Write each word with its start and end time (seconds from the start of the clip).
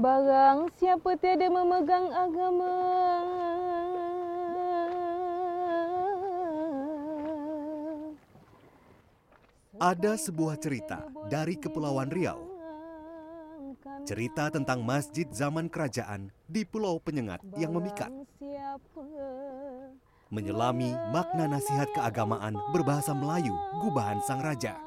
Barang 0.00 0.72
siapa 0.80 1.12
tiada 1.20 1.44
memegang 1.52 2.08
agama 2.08 2.72
Ada 9.76 10.16
sebuah 10.16 10.56
cerita 10.56 11.04
dari 11.28 11.56
Kepulauan 11.60 12.08
Riau. 12.08 12.48
Cerita 14.08 14.48
tentang 14.48 14.80
masjid 14.80 15.28
zaman 15.28 15.68
kerajaan 15.68 16.32
di 16.48 16.64
Pulau 16.64 16.96
Penyengat 16.96 17.44
yang 17.60 17.76
memikat. 17.76 18.08
Menyelami 20.32 20.96
makna 21.12 21.44
nasihat 21.44 21.92
keagamaan 21.92 22.56
berbahasa 22.72 23.12
Melayu 23.12 23.52
gubahan 23.84 24.20
sang 24.24 24.40
raja. 24.40 24.80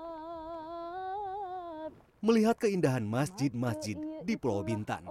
Melihat 2.21 2.57
keindahan 2.57 3.05
masjid-masjid 3.05 4.00
di 4.24 4.40
Pulau 4.40 4.64
Bintan. 4.64 5.05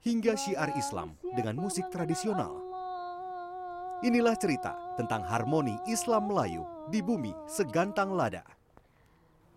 Hingga 0.00 0.34
syiar 0.34 0.74
Islam 0.74 1.14
dengan 1.32 1.54
musik 1.54 1.86
tradisional. 1.88 2.50
Inilah 4.00 4.34
cerita 4.34 4.96
tentang 4.96 5.22
harmoni 5.28 5.76
Islam 5.86 6.32
Melayu 6.32 6.64
di 6.88 7.04
bumi 7.04 7.36
segantang 7.44 8.16
lada. 8.16 8.42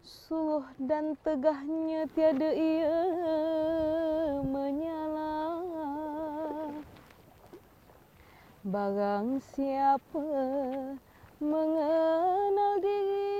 Suluh 0.04 0.68
dan 0.78 1.16
tegahnya 1.24 2.06
tiada 2.12 2.52
ia 2.52 3.00
menyala 4.44 5.64
Barang 8.64 9.44
siapa 9.56 10.24
mengenal 11.44 12.80
diri 12.80 13.33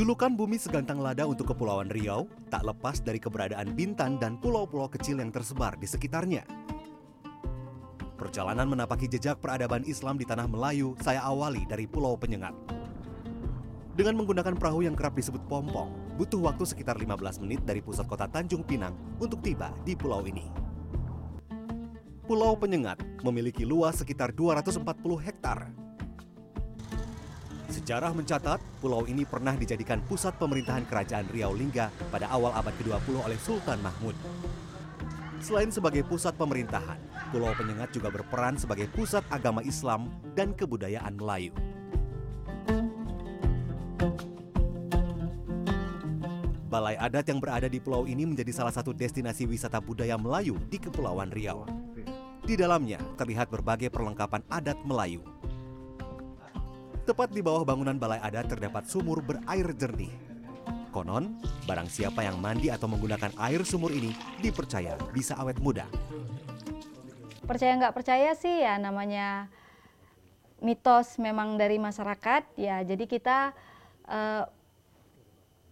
Julukan 0.00 0.32
bumi 0.32 0.56
segantang 0.56 0.96
lada 1.04 1.28
untuk 1.28 1.52
Kepulauan 1.52 1.92
Riau 1.92 2.24
tak 2.48 2.64
lepas 2.64 3.04
dari 3.04 3.20
keberadaan 3.20 3.76
Bintan 3.76 4.16
dan 4.16 4.40
pulau-pulau 4.40 4.88
kecil 4.88 5.20
yang 5.20 5.28
tersebar 5.28 5.76
di 5.76 5.84
sekitarnya. 5.84 6.40
Perjalanan 8.16 8.64
menapaki 8.64 9.04
jejak 9.12 9.44
peradaban 9.44 9.84
Islam 9.84 10.16
di 10.16 10.24
tanah 10.24 10.48
Melayu 10.48 10.96
saya 11.04 11.20
awali 11.20 11.68
dari 11.68 11.84
Pulau 11.84 12.16
Penyengat. 12.16 12.56
Dengan 13.92 14.16
menggunakan 14.24 14.56
perahu 14.56 14.88
yang 14.88 14.96
kerap 14.96 15.20
disebut 15.20 15.44
pompong, 15.52 15.92
butuh 16.16 16.40
waktu 16.48 16.64
sekitar 16.64 16.96
15 16.96 17.44
menit 17.44 17.60
dari 17.68 17.84
pusat 17.84 18.08
kota 18.08 18.24
Tanjung 18.24 18.64
Pinang 18.64 18.96
untuk 19.20 19.44
tiba 19.44 19.68
di 19.84 19.92
pulau 19.92 20.24
ini. 20.24 20.48
Pulau 22.24 22.56
Penyengat 22.56 23.04
memiliki 23.20 23.68
luas 23.68 24.00
sekitar 24.00 24.32
240 24.32 24.80
hektar 25.20 25.68
Sejarah 27.70 28.10
mencatat, 28.10 28.58
pulau 28.82 29.06
ini 29.06 29.22
pernah 29.22 29.54
dijadikan 29.54 30.02
pusat 30.10 30.34
pemerintahan 30.42 30.90
kerajaan 30.90 31.30
Riau 31.30 31.54
Lingga 31.54 31.86
pada 32.10 32.26
awal 32.26 32.50
abad 32.50 32.74
ke-20 32.82 33.14
oleh 33.22 33.38
Sultan 33.38 33.78
Mahmud. 33.78 34.18
Selain 35.38 35.70
sebagai 35.70 36.02
pusat 36.02 36.34
pemerintahan, 36.34 36.98
Pulau 37.30 37.54
Penyengat 37.54 37.94
juga 37.94 38.10
berperan 38.10 38.58
sebagai 38.58 38.90
pusat 38.90 39.22
agama 39.30 39.62
Islam 39.62 40.10
dan 40.34 40.50
kebudayaan 40.50 41.14
Melayu. 41.14 41.54
Balai 46.66 46.98
adat 46.98 47.26
yang 47.30 47.38
berada 47.38 47.66
di 47.70 47.78
pulau 47.78 48.06
ini 48.06 48.26
menjadi 48.26 48.50
salah 48.50 48.74
satu 48.74 48.90
destinasi 48.90 49.46
wisata 49.46 49.78
budaya 49.78 50.18
Melayu 50.18 50.58
di 50.66 50.78
Kepulauan 50.78 51.30
Riau. 51.30 51.66
Di 52.42 52.58
dalamnya 52.58 52.98
terlihat 53.14 53.46
berbagai 53.46 53.94
perlengkapan 53.94 54.42
adat 54.50 54.78
Melayu. 54.82 55.22
Tepat 57.08 57.32
di 57.32 57.40
bawah 57.40 57.64
bangunan 57.64 57.96
balai 57.96 58.20
adat 58.20 58.52
terdapat 58.52 58.84
sumur 58.84 59.24
berair 59.24 59.72
jernih. 59.74 60.12
Konon, 60.90 61.38
barang 61.70 61.86
siapa 61.86 62.26
yang 62.26 62.42
mandi 62.42 62.66
atau 62.66 62.90
menggunakan 62.90 63.30
air 63.38 63.62
sumur 63.62 63.94
ini 63.94 64.10
dipercaya 64.42 64.98
bisa 65.14 65.38
awet 65.38 65.56
muda. 65.62 65.86
Percaya 67.46 67.78
nggak 67.78 67.94
percaya 67.94 68.34
sih 68.34 68.62
ya 68.62 68.78
namanya 68.78 69.46
mitos 70.60 71.16
memang 71.16 71.56
dari 71.56 71.78
masyarakat 71.80 72.42
ya. 72.58 72.82
Jadi 72.82 73.06
kita 73.06 73.54
uh, 74.06 74.44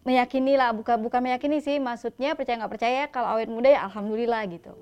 meyakini 0.06 0.56
lah, 0.56 0.72
bukan 0.72 0.97
bukan 1.03 1.21
meyakini 1.21 1.60
sih, 1.60 1.77
maksudnya 1.83 2.33
percaya 2.39 2.65
nggak 2.65 2.72
percaya 2.72 3.03
kalau 3.10 3.37
awet 3.37 3.50
muda 3.50 3.69
ya 3.69 3.84
alhamdulillah 3.91 4.43
gitu. 4.49 4.72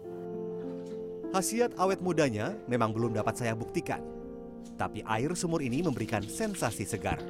Khasiat 1.34 1.74
awet 1.76 2.00
mudanya 2.00 2.54
memang 2.70 2.94
belum 2.94 3.12
dapat 3.12 3.34
saya 3.36 3.52
buktikan. 3.52 4.00
Tapi 4.74 5.06
air 5.06 5.30
sumur 5.38 5.62
ini 5.62 5.86
memberikan 5.86 6.26
sensasi 6.26 6.82
segar. 6.82 7.22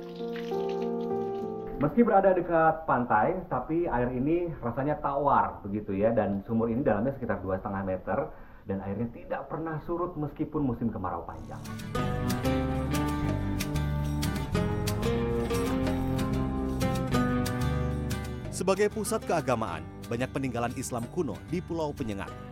Meski 1.77 2.01
berada 2.01 2.33
dekat 2.33 2.89
pantai, 2.89 3.37
tapi 3.53 3.85
air 3.85 4.09
ini 4.17 4.49
rasanya 4.65 4.97
tawar 5.05 5.61
begitu 5.61 5.93
ya. 5.93 6.09
Dan 6.17 6.41
sumur 6.49 6.73
ini 6.73 6.81
dalamnya 6.81 7.13
sekitar 7.21 7.45
2,5 7.45 7.85
meter 7.85 8.33
dan 8.65 8.81
airnya 8.81 9.13
tidak 9.13 9.47
pernah 9.53 9.77
surut 9.85 10.17
meskipun 10.17 10.65
musim 10.65 10.89
kemarau 10.89 11.23
panjang. 11.29 11.61
Sebagai 18.51 18.89
pusat 18.89 19.21
keagamaan, 19.29 19.85
banyak 20.09 20.33
peninggalan 20.33 20.73
Islam 20.81 21.05
kuno 21.13 21.37
di 21.53 21.61
Pulau 21.61 21.93
Penyengat. 21.93 22.46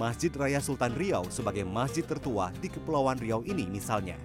Masjid 0.00 0.32
Raya 0.32 0.64
Sultan 0.64 0.96
Riau 0.96 1.28
sebagai 1.28 1.60
masjid 1.68 2.00
tertua 2.00 2.48
di 2.56 2.72
Kepulauan 2.72 3.20
Riau 3.20 3.44
ini 3.44 3.68
misalnya. 3.68 4.16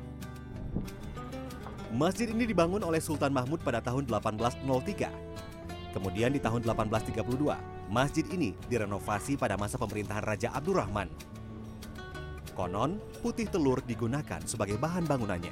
Masjid 1.92 2.32
ini 2.32 2.48
dibangun 2.48 2.80
oleh 2.80 3.04
Sultan 3.04 3.36
Mahmud 3.36 3.60
pada 3.60 3.84
tahun 3.84 4.08
1803. 4.08 5.12
Kemudian 5.92 6.32
di 6.32 6.40
tahun 6.40 6.64
1832, 6.64 7.92
masjid 7.92 8.24
ini 8.32 8.56
direnovasi 8.72 9.36
pada 9.36 9.60
masa 9.60 9.76
pemerintahan 9.76 10.24
Raja 10.24 10.56
Abdurrahman. 10.56 11.12
Konon, 12.56 12.96
putih 13.20 13.52
telur 13.52 13.84
digunakan 13.84 14.40
sebagai 14.48 14.80
bahan 14.80 15.04
bangunannya. 15.04 15.52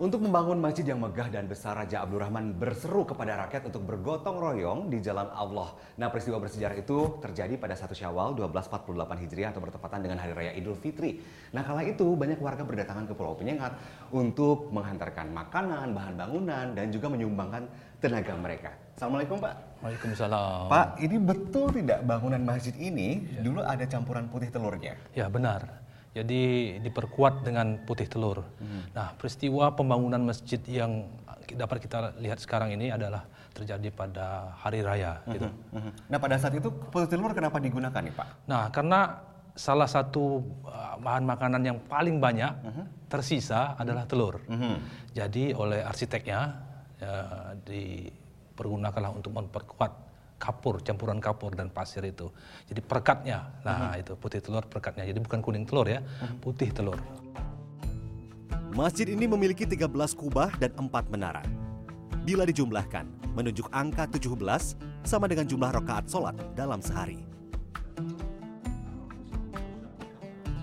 Untuk 0.00 0.24
membangun 0.24 0.56
masjid 0.56 0.80
yang 0.88 0.96
megah 0.96 1.28
dan 1.28 1.44
besar, 1.44 1.76
Raja 1.76 2.00
Abdurrahman 2.00 2.56
berseru 2.56 3.04
kepada 3.04 3.36
rakyat 3.44 3.68
untuk 3.68 3.84
bergotong 3.84 4.40
royong 4.40 4.88
di 4.88 4.96
jalan 4.96 5.28
Allah. 5.28 5.76
Nah, 6.00 6.08
peristiwa 6.08 6.40
bersejarah 6.40 6.72
itu 6.72 7.20
terjadi 7.20 7.60
pada 7.60 7.76
1 7.76 7.92
Syawal 7.92 8.32
1248 8.32 8.96
Hijriah 8.96 9.52
atau 9.52 9.60
bertepatan 9.60 10.00
dengan 10.00 10.16
Hari 10.24 10.32
Raya 10.32 10.52
Idul 10.56 10.80
Fitri. 10.80 11.20
Nah, 11.52 11.60
kala 11.60 11.84
itu 11.84 12.16
banyak 12.16 12.40
warga 12.40 12.64
berdatangan 12.64 13.04
ke 13.04 13.12
Pulau 13.12 13.36
Penyengat 13.36 13.76
untuk 14.08 14.72
menghantarkan 14.72 15.36
makanan, 15.36 15.92
bahan 15.92 16.14
bangunan, 16.16 16.72
dan 16.72 16.88
juga 16.88 17.12
menyumbangkan 17.12 17.68
tenaga 18.00 18.32
mereka. 18.40 18.72
Assalamualaikum 18.96 19.36
Pak. 19.36 19.84
Waalaikumsalam. 19.84 20.72
Pak, 20.72 20.88
ini 20.96 21.16
betul 21.20 21.76
tidak 21.76 22.08
bangunan 22.08 22.40
masjid 22.40 22.72
ini 22.80 23.36
ya. 23.36 23.44
dulu 23.44 23.60
ada 23.60 23.84
campuran 23.84 24.32
putih 24.32 24.48
telurnya? 24.48 24.96
Ya, 25.12 25.28
benar. 25.28 25.79
Jadi 26.10 26.74
diperkuat 26.82 27.46
dengan 27.46 27.86
putih 27.86 28.10
telur. 28.10 28.42
Hmm. 28.58 28.90
Nah, 28.90 29.14
peristiwa 29.14 29.70
pembangunan 29.78 30.18
masjid 30.18 30.58
yang 30.66 31.06
dapat 31.54 31.86
kita 31.86 32.18
lihat 32.18 32.42
sekarang 32.42 32.74
ini 32.74 32.90
adalah 32.90 33.22
terjadi 33.54 33.94
pada 33.94 34.50
hari 34.58 34.82
raya. 34.82 35.22
Hmm. 35.22 35.32
Gitu. 35.38 35.48
Hmm. 35.70 35.92
Nah, 36.10 36.18
pada 36.18 36.34
saat 36.34 36.58
itu 36.58 36.66
putih 36.66 37.06
telur 37.06 37.30
kenapa 37.30 37.62
digunakan 37.62 38.02
nih 38.02 38.14
Pak? 38.14 38.26
Nah, 38.50 38.74
karena 38.74 39.22
salah 39.54 39.86
satu 39.86 40.42
uh, 40.66 40.98
bahan 40.98 41.22
makanan 41.26 41.62
yang 41.62 41.78
paling 41.86 42.18
banyak 42.18 42.58
hmm. 42.58 42.84
tersisa 43.06 43.78
adalah 43.78 44.02
telur. 44.10 44.42
Hmm. 44.50 44.82
Jadi 45.14 45.54
oleh 45.54 45.78
arsiteknya 45.86 46.58
ya, 46.98 47.14
dipergunakanlah 47.62 49.14
untuk 49.14 49.30
memperkuat 49.30 50.09
kapur, 50.40 50.80
campuran 50.80 51.20
kapur 51.20 51.52
dan 51.52 51.68
pasir 51.68 52.00
itu. 52.08 52.32
Jadi 52.64 52.80
perekatnya, 52.80 53.52
nah 53.60 53.92
uh-huh. 53.92 54.00
itu 54.00 54.12
putih 54.16 54.40
telur 54.40 54.64
perekatnya. 54.64 55.04
Jadi 55.04 55.20
bukan 55.20 55.44
kuning 55.44 55.68
telur 55.68 55.84
ya, 55.84 56.00
uh-huh. 56.00 56.40
putih 56.40 56.72
telur. 56.72 56.96
Masjid 58.72 59.04
ini 59.12 59.28
memiliki 59.28 59.68
13 59.68 59.84
kubah 60.16 60.56
dan 60.56 60.72
4 60.72 60.88
menara. 61.12 61.44
Bila 62.24 62.48
dijumlahkan, 62.48 63.04
menunjuk 63.36 63.68
angka 63.74 64.08
17 64.08 64.32
sama 65.04 65.28
dengan 65.28 65.44
jumlah 65.44 65.70
rakaat 65.76 66.08
sholat 66.08 66.36
dalam 66.56 66.80
sehari. 66.80 67.20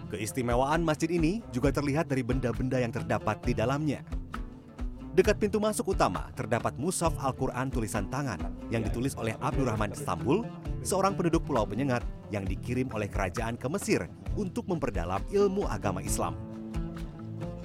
Keistimewaan 0.07 0.87
masjid 0.87 1.11
ini 1.11 1.43
juga 1.51 1.67
terlihat 1.67 2.07
dari 2.07 2.23
benda-benda 2.23 2.79
yang 2.79 2.95
terdapat 2.95 3.43
di 3.43 3.51
dalamnya. 3.51 3.99
Dekat 5.17 5.41
pintu 5.41 5.57
masuk 5.57 5.97
utama 5.97 6.29
terdapat 6.37 6.77
Musaf 6.77 7.09
Al-Quran 7.17 7.73
tulisan 7.73 8.05
tangan 8.05 8.37
yang 8.69 8.85
ditulis 8.85 9.17
oleh 9.17 9.33
Abdurrahman 9.41 9.89
Istanbul, 9.89 10.45
seorang 10.85 11.17
penduduk 11.17 11.41
Pulau 11.41 11.65
Penyengat 11.65 12.05
yang 12.29 12.45
dikirim 12.45 12.85
oleh 12.93 13.09
kerajaan 13.09 13.57
ke 13.57 13.65
Mesir 13.65 14.05
untuk 14.37 14.69
memperdalam 14.69 15.25
ilmu 15.33 15.65
agama 15.65 16.05
Islam. 16.05 16.37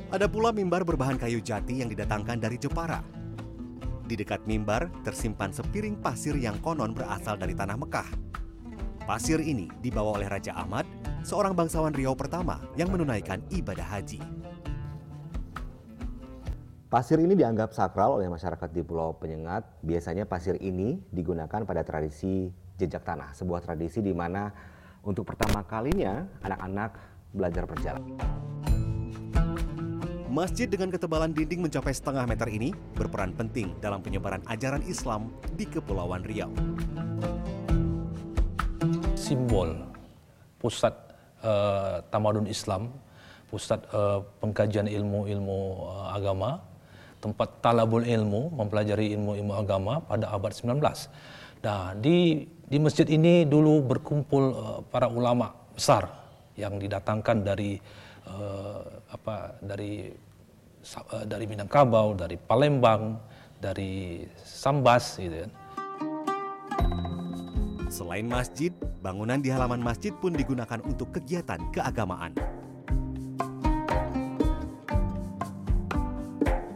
Ada 0.08 0.32
pula 0.32 0.48
mimbar 0.48 0.80
berbahan 0.80 1.20
kayu 1.20 1.44
jati 1.44 1.84
yang 1.84 1.92
didatangkan 1.92 2.40
dari 2.40 2.56
Jepara. 2.56 3.04
Di 4.08 4.16
dekat 4.16 4.48
mimbar 4.48 4.88
tersimpan 5.04 5.52
sepiring 5.52 6.00
pasir 6.00 6.32
yang 6.40 6.56
konon 6.64 6.96
berasal 6.96 7.36
dari 7.36 7.52
tanah 7.52 7.76
Mekah. 7.76 8.08
Pasir 9.04 9.44
ini 9.44 9.68
dibawa 9.84 10.16
oleh 10.16 10.32
Raja 10.32 10.56
Ahmad, 10.56 10.88
seorang 11.20 11.52
bangsawan 11.52 11.92
Riau 11.92 12.16
pertama 12.16 12.64
yang 12.80 12.88
menunaikan 12.88 13.44
ibadah 13.52 13.84
haji. 13.84 14.24
Pasir 16.92 17.16
ini 17.24 17.32
dianggap 17.32 17.72
sakral 17.72 18.20
oleh 18.20 18.28
masyarakat 18.28 18.68
di 18.68 18.84
Pulau 18.84 19.16
Penyengat. 19.16 19.64
Biasanya 19.80 20.28
pasir 20.28 20.60
ini 20.60 21.00
digunakan 21.08 21.64
pada 21.64 21.80
tradisi 21.80 22.52
jejak 22.76 23.00
tanah, 23.00 23.32
sebuah 23.32 23.64
tradisi 23.64 24.04
di 24.04 24.12
mana 24.12 24.52
untuk 25.00 25.24
pertama 25.24 25.64
kalinya 25.64 26.28
anak-anak 26.44 26.92
belajar 27.32 27.64
berjalan. 27.64 28.04
Masjid 30.28 30.68
dengan 30.68 30.92
ketebalan 30.92 31.32
dinding 31.32 31.64
mencapai 31.64 31.96
setengah 31.96 32.28
meter 32.28 32.44
ini 32.52 32.76
berperan 32.92 33.32
penting 33.32 33.72
dalam 33.80 34.04
penyebaran 34.04 34.44
ajaran 34.44 34.84
Islam 34.84 35.32
di 35.56 35.64
Kepulauan 35.64 36.20
Riau. 36.28 36.52
Simbol 39.16 39.80
pusat 40.60 40.92
uh, 41.40 42.04
tamadun 42.12 42.44
Islam, 42.44 42.92
pusat 43.48 43.80
uh, 43.96 44.20
pengkajian 44.44 44.92
ilmu-ilmu 44.92 45.88
uh, 45.88 46.12
agama 46.12 46.68
tempat 47.22 47.62
talabul 47.62 48.02
ilmu, 48.02 48.50
mempelajari 48.58 49.14
ilmu-ilmu 49.14 49.54
agama 49.54 50.02
pada 50.02 50.34
abad 50.34 50.50
19. 50.50 50.82
Nah, 51.62 51.94
di 51.94 52.42
di 52.66 52.76
masjid 52.82 53.06
ini 53.06 53.46
dulu 53.46 53.86
berkumpul 53.86 54.44
uh, 54.50 54.80
para 54.90 55.06
ulama 55.06 55.54
besar 55.70 56.10
yang 56.58 56.82
didatangkan 56.82 57.46
dari 57.46 57.78
uh, 58.26 58.82
apa 59.14 59.54
dari 59.62 60.10
uh, 60.98 61.24
dari 61.24 61.44
Minangkabau, 61.46 62.18
dari 62.18 62.34
Palembang, 62.34 63.22
dari 63.62 64.26
Sambas 64.42 65.22
gitu 65.22 65.46
kan. 65.46 65.52
Selain 67.92 68.24
masjid, 68.24 68.72
bangunan 69.04 69.36
di 69.38 69.52
halaman 69.52 69.78
masjid 69.78 70.10
pun 70.16 70.32
digunakan 70.32 70.80
untuk 70.82 71.12
kegiatan 71.12 71.60
keagamaan. 71.76 72.61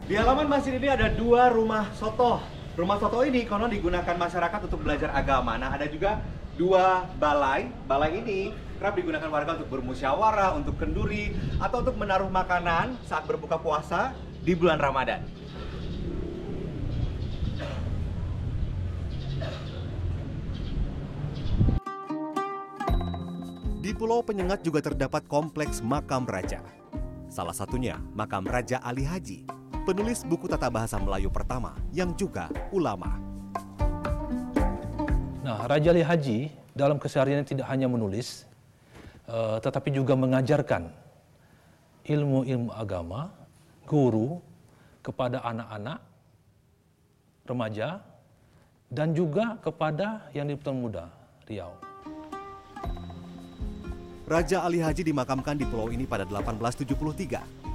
Di 0.07 0.15
halaman 0.15 0.47
masjid 0.47 0.79
ini 0.79 0.87
ada 0.87 1.11
dua 1.11 1.51
rumah 1.51 1.91
soto. 1.91 2.39
Rumah 2.79 2.95
soto 2.95 3.27
ini 3.27 3.43
konon 3.43 3.67
digunakan 3.67 4.15
masyarakat 4.15 4.63
untuk 4.63 4.79
belajar 4.79 5.11
agama. 5.11 5.59
Nah, 5.59 5.75
ada 5.75 5.83
juga 5.83 6.23
dua 6.55 7.03
balai. 7.19 7.67
Balai 7.91 8.23
ini 8.23 8.55
kerap 8.79 8.95
digunakan 8.95 9.27
warga 9.27 9.59
untuk 9.59 9.67
bermusyawarah, 9.67 10.55
untuk 10.55 10.79
kenduri, 10.79 11.35
atau 11.59 11.83
untuk 11.83 11.99
menaruh 11.99 12.31
makanan 12.31 12.95
saat 13.03 13.27
berbuka 13.27 13.59
puasa 13.59 14.15
di 14.47 14.55
bulan 14.55 14.79
Ramadan. 14.79 15.27
Di 23.83 23.91
Pulau 23.91 24.23
Penyengat 24.23 24.63
juga 24.63 24.79
terdapat 24.79 25.27
kompleks 25.27 25.83
makam 25.83 26.23
raja. 26.23 26.63
Salah 27.27 27.51
satunya 27.51 27.99
makam 28.15 28.47
Raja 28.47 28.79
Ali 28.79 29.03
Haji 29.03 29.57
penulis 29.87 30.27
buku 30.27 30.51
tata 30.51 30.67
bahasa 30.67 30.99
Melayu 30.99 31.31
pertama 31.31 31.71
yang 31.95 32.11
juga 32.19 32.51
ulama. 32.75 33.15
Nah, 35.47 35.63
Raja 35.63 35.95
Ali 35.95 36.03
Haji 36.03 36.51
dalam 36.75 36.99
kesehariannya 36.99 37.47
tidak 37.47 37.71
hanya 37.71 37.87
menulis, 37.87 38.43
uh, 39.31 39.63
tetapi 39.63 39.95
juga 39.95 40.11
mengajarkan 40.19 40.91
ilmu-ilmu 42.03 42.67
agama, 42.75 43.31
guru 43.87 44.43
kepada 44.99 45.39
anak-anak, 45.47 46.03
remaja, 47.47 48.03
dan 48.91 49.15
juga 49.15 49.55
kepada 49.63 50.27
yang 50.35 50.51
di 50.51 50.59
muda, 50.75 51.07
Riau. 51.47 51.71
Raja 54.27 54.67
Ali 54.67 54.83
Haji 54.83 55.07
dimakamkan 55.07 55.55
di 55.55 55.63
pulau 55.63 55.87
ini 55.87 56.03
pada 56.03 56.27
1873 56.27 57.66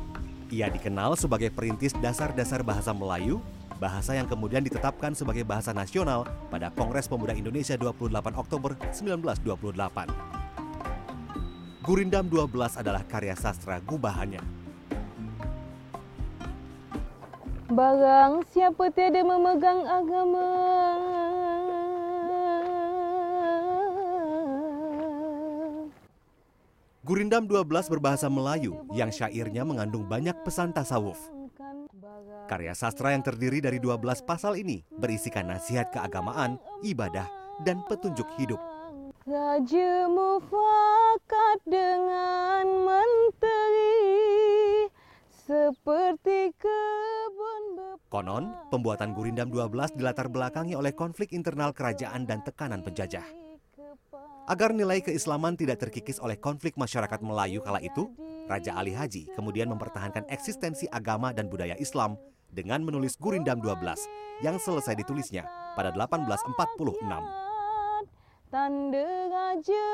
ia 0.53 0.69
dikenal 0.69 1.17
sebagai 1.17 1.49
perintis 1.49 1.97
dasar-dasar 1.97 2.61
bahasa 2.61 2.93
Melayu, 2.93 3.41
bahasa 3.81 4.13
yang 4.13 4.29
kemudian 4.29 4.61
ditetapkan 4.61 5.17
sebagai 5.17 5.49
bahasa 5.49 5.73
nasional 5.73 6.29
pada 6.53 6.69
Kongres 6.69 7.09
Pemuda 7.09 7.33
Indonesia 7.33 7.73
28 7.81 8.13
Oktober 8.37 8.77
1928. 8.93 10.13
Gurindam 11.83 12.29
12 12.29 12.79
adalah 12.79 13.01
karya 13.09 13.33
sastra 13.33 13.81
gubahannya. 13.81 14.45
Barang 17.73 18.45
siapa 18.53 18.93
tiada 18.93 19.25
memegang 19.25 19.89
agama 19.89 20.45
Gurindam 27.13 27.45
12 27.45 27.93
berbahasa 27.93 28.33
Melayu 28.33 28.89
yang 28.97 29.13
syairnya 29.13 29.69
mengandung 29.69 30.09
banyak 30.09 30.33
pesan 30.49 30.73
tasawuf. 30.73 31.21
Karya 32.49 32.73
sastra 32.73 33.13
yang 33.13 33.21
terdiri 33.21 33.61
dari 33.61 33.77
12 33.77 34.25
pasal 34.25 34.57
ini 34.57 34.81
berisikan 34.97 35.45
nasihat 35.53 35.93
keagamaan, 35.93 36.57
ibadah, 36.81 37.29
dan 37.69 37.85
petunjuk 37.85 38.25
hidup. 38.41 38.57
Raja 39.29 40.09
mufakat 40.09 41.61
dengan 41.69 42.81
menteri 42.81 44.09
seperti 45.29 46.57
kebun 46.57 47.93
Konon, 48.09 48.57
pembuatan 48.73 49.13
Gurindam 49.13 49.53
12 49.53 50.01
dilatar 50.01 50.33
belakangi 50.33 50.73
oleh 50.73 50.97
konflik 50.97 51.37
internal 51.37 51.77
kerajaan 51.77 52.25
dan 52.25 52.41
tekanan 52.41 52.81
penjajah. 52.81 53.52
Agar 54.43 54.75
nilai 54.75 54.99
keislaman 54.99 55.55
tidak 55.55 55.87
terkikis 55.87 56.19
oleh 56.19 56.35
konflik 56.35 56.75
masyarakat 56.75 57.23
Melayu 57.23 57.63
kala 57.63 57.79
itu, 57.79 58.11
Raja 58.51 58.75
Ali 58.75 58.91
Haji 58.91 59.31
kemudian 59.39 59.71
mempertahankan 59.71 60.27
eksistensi 60.27 60.91
agama 60.91 61.31
dan 61.31 61.47
budaya 61.47 61.79
Islam 61.79 62.19
dengan 62.51 62.83
menulis 62.83 63.15
Gurindam 63.23 63.63
12 63.63 63.79
yang 64.43 64.59
selesai 64.59 64.99
ditulisnya 64.99 65.47
pada 65.79 65.95
1846. 65.95 67.07
Tanda 68.51 69.09
raja 69.33 69.89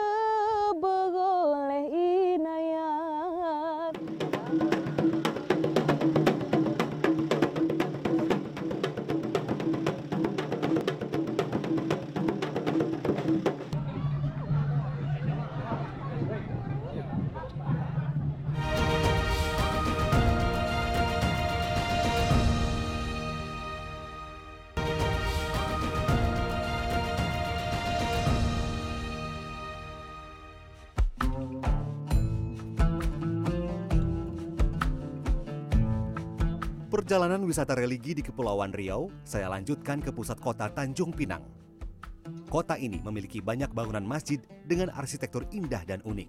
beroleh 0.80 1.86
Perjalanan 37.08 37.40
wisata 37.48 37.72
religi 37.72 38.12
di 38.12 38.20
Kepulauan 38.20 38.68
Riau, 38.68 39.08
saya 39.24 39.48
lanjutkan 39.48 40.04
ke 40.04 40.12
pusat 40.12 40.36
kota 40.44 40.68
Tanjung 40.68 41.08
Pinang. 41.08 41.40
Kota 42.52 42.76
ini 42.76 43.00
memiliki 43.00 43.40
banyak 43.40 43.72
bangunan 43.72 44.04
masjid 44.04 44.36
dengan 44.68 44.92
arsitektur 44.92 45.48
indah 45.48 45.80
dan 45.88 46.04
unik. 46.04 46.28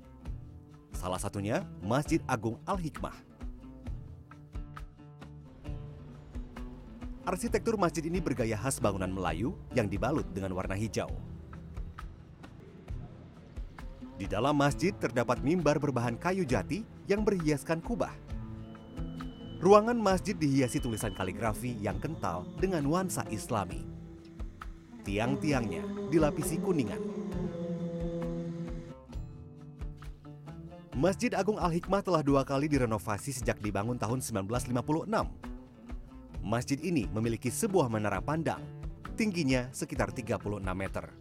Salah 0.95 1.19
satunya 1.19 1.67
Masjid 1.83 2.23
Agung 2.31 2.63
Al-Hikmah. 2.63 3.11
Arsitektur 7.27 7.75
masjid 7.75 8.07
ini 8.07 8.23
bergaya 8.23 8.55
khas 8.55 8.79
bangunan 8.79 9.11
Melayu 9.11 9.59
yang 9.75 9.91
dibalut 9.91 10.31
dengan 10.31 10.55
warna 10.55 10.79
hijau. 10.79 11.11
Di 14.15 14.31
dalam 14.31 14.55
masjid 14.55 14.95
terdapat 14.95 15.43
mimbar 15.43 15.75
berbahan 15.75 16.15
kayu 16.15 16.47
jati 16.47 16.87
yang 17.11 17.27
berhiaskan 17.27 17.83
kubah 17.83 18.28
Ruangan 19.59 19.99
masjid 19.99 20.39
dihiasi 20.39 20.79
tulisan 20.79 21.11
kaligrafi 21.11 21.75
yang 21.83 21.99
kental 21.99 22.47
dengan 22.63 22.79
nuansa 22.79 23.27
islami. 23.27 23.83
Tiang-tiangnya 25.03 25.83
dilapisi 26.07 26.55
kuningan. 26.63 27.03
Masjid 30.95 31.35
Agung 31.35 31.59
Al-Hikmah 31.59 31.99
telah 31.99 32.23
dua 32.23 32.47
kali 32.47 32.71
direnovasi 32.71 33.35
sejak 33.35 33.59
dibangun 33.59 33.99
tahun 33.99 34.23
1956. 34.23 34.71
Masjid 36.39 36.79
ini 36.79 37.11
memiliki 37.11 37.51
sebuah 37.51 37.91
menara 37.91 38.23
pandang, 38.23 38.63
tingginya 39.19 39.67
sekitar 39.75 40.15
36 40.15 40.39
meter. 40.71 41.11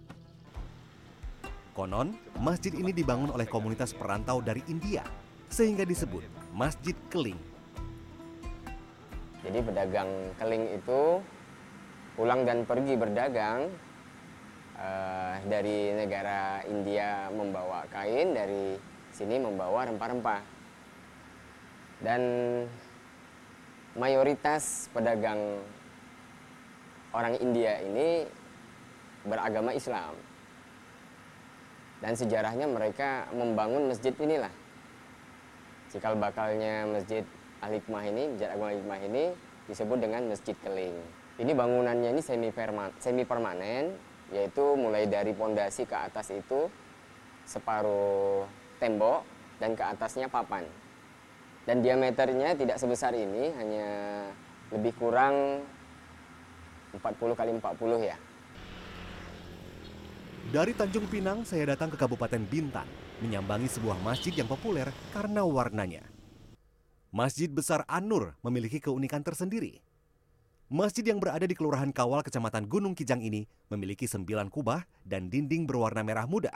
Konon, 1.75 2.15
masjid 2.39 2.71
ini 2.71 2.95
dibangun 2.95 3.35
oleh 3.35 3.51
komunitas 3.51 3.91
perantau 3.91 4.39
dari 4.39 4.63
India, 4.71 5.03
sehingga 5.51 5.83
disebut 5.83 6.23
Masjid 6.55 6.95
Keling. 7.11 7.48
Jadi 9.39 9.59
pedagang 9.63 10.11
keling 10.35 10.65
itu 10.75 11.23
pulang 12.19 12.43
dan 12.43 12.67
pergi 12.67 12.99
berdagang 12.99 13.71
eh, 14.75 15.35
dari 15.47 15.95
negara 15.95 16.67
India 16.67 17.31
membawa 17.31 17.87
kain, 17.87 18.35
dari 18.35 18.75
sini 19.15 19.39
membawa 19.39 19.87
rempah-rempah. 19.87 20.43
Dan 22.03 22.23
mayoritas 23.99 24.91
pedagang 24.91 25.63
orang 27.15 27.39
India 27.39 27.79
ini 27.83 28.27
beragama 29.23 29.71
Islam. 29.71 30.15
Dan 31.99 32.15
sejarahnya 32.15 32.71
mereka 32.71 33.27
membangun 33.35 33.91
masjid 33.91 34.15
inilah. 34.15 34.51
Cikal 35.91 36.15
bakalnya 36.15 36.87
masjid 36.87 37.27
Al-Hikmah 37.59 38.03
ini, 38.07 38.23
Masjid 38.35 38.49
Agung 38.51 38.69
Al-Hikmah 38.71 39.01
ini 39.03 39.25
disebut 39.67 39.99
dengan 39.99 40.23
Masjid 40.31 40.57
Keling. 40.63 40.97
Ini 41.39 41.53
bangunannya 41.55 42.11
ini 42.15 42.23
semi 42.23 42.51
permanen, 42.51 42.95
semi 42.99 43.23
permanen, 43.23 43.95
yaitu 44.35 44.75
mulai 44.75 45.07
dari 45.07 45.31
pondasi 45.35 45.87
ke 45.87 45.95
atas 45.95 46.35
itu 46.35 46.67
separuh 47.47 48.45
tembok 48.83 49.23
dan 49.63 49.75
ke 49.75 49.85
atasnya 49.87 50.27
papan. 50.27 50.67
Dan 51.67 51.85
diameternya 51.85 52.57
tidak 52.57 52.81
sebesar 52.81 53.13
ini, 53.13 53.53
hanya 53.55 53.89
lebih 54.73 54.97
kurang 54.97 55.63
40 56.97 57.37
kali 57.37 57.51
40 57.61 58.01
ya. 58.03 58.17
Dari 60.49 60.73
Tanjung 60.73 61.05
Pinang, 61.13 61.45
saya 61.45 61.77
datang 61.77 61.93
ke 61.93 62.01
Kabupaten 62.01 62.41
Bintan, 62.41 62.89
menyambangi 63.21 63.69
sebuah 63.69 64.01
masjid 64.01 64.33
yang 64.33 64.49
populer 64.49 64.89
karena 65.13 65.45
warnanya. 65.45 66.18
Masjid 67.09 67.49
Besar 67.49 67.89
An-Nur 67.89 68.37
memiliki 68.45 68.85
keunikan 68.85 69.25
tersendiri. 69.25 69.81
Masjid 70.69 71.01
yang 71.01 71.17
berada 71.17 71.49
di 71.49 71.57
Kelurahan 71.57 71.89
Kawal, 71.89 72.21
Kecamatan 72.21 72.69
Gunung 72.69 72.93
Kijang 72.93 73.25
ini 73.25 73.49
memiliki 73.73 74.05
sembilan 74.05 74.53
kubah 74.53 74.85
dan 75.09 75.33
dinding 75.33 75.65
berwarna 75.65 76.05
merah 76.05 76.29
muda. 76.29 76.53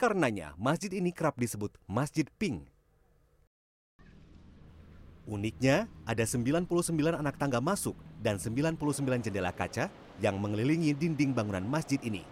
Karenanya, 0.00 0.56
masjid 0.56 0.88
ini 0.96 1.12
kerap 1.12 1.36
disebut 1.36 1.76
Masjid 1.84 2.24
Pink. 2.40 2.64
Uniknya, 5.28 5.92
ada 6.08 6.24
99 6.24 6.72
anak 7.12 7.36
tangga 7.36 7.60
masuk 7.60 7.94
dan 8.24 8.40
99 8.40 8.80
jendela 9.28 9.52
kaca 9.52 9.92
yang 10.24 10.40
mengelilingi 10.40 10.96
dinding 10.96 11.36
bangunan 11.36 11.62
masjid 11.68 12.00
ini. 12.00 12.24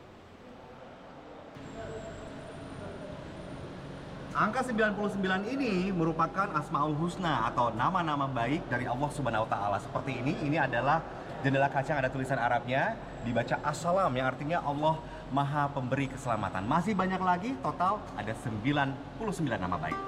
Angka 4.31 4.63
99 4.63 5.19
ini 5.59 5.91
merupakan 5.91 6.47
Asmaul 6.55 6.95
Husna 6.95 7.51
atau 7.51 7.75
nama-nama 7.75 8.31
baik 8.31 8.63
dari 8.71 8.87
Allah 8.87 9.11
Subhanahu 9.11 9.43
wa 9.43 9.51
taala. 9.51 9.77
Seperti 9.83 10.23
ini, 10.23 10.39
ini 10.47 10.55
adalah 10.55 11.03
jendela 11.43 11.67
kaca 11.67 11.91
yang 11.91 11.99
ada 11.99 12.15
tulisan 12.15 12.39
Arabnya, 12.39 12.95
dibaca 13.27 13.59
Assalam 13.67 14.15
yang 14.15 14.31
artinya 14.31 14.63
Allah 14.63 15.03
Maha 15.35 15.67
Pemberi 15.75 16.07
Keselamatan. 16.15 16.63
Masih 16.63 16.95
banyak 16.95 17.19
lagi, 17.19 17.59
total 17.59 17.99
ada 18.15 18.31
99 18.47 19.59
nama 19.59 19.75
baik. 19.83 19.99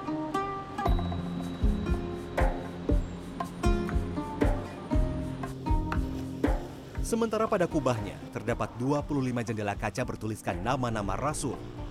Sementara 7.03 7.43
pada 7.51 7.67
kubahnya 7.67 8.15
terdapat 8.31 8.71
25 8.79 9.43
jendela 9.43 9.75
kaca 9.75 10.01
bertuliskan 10.07 10.63
nama-nama 10.63 11.19
Rasul. 11.19 11.82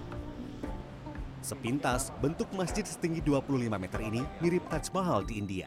Sepintas, 1.43 2.15
bentuk 2.23 2.47
masjid 2.55 2.87
setinggi 2.87 3.19
25 3.19 3.67
meter 3.75 3.99
ini 3.99 4.23
mirip 4.39 4.63
Taj 4.71 4.95
Mahal 4.95 5.27
di 5.27 5.43
India. 5.43 5.67